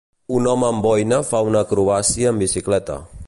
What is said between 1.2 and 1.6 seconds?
fa